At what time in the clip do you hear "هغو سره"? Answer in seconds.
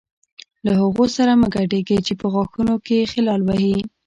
0.81-1.31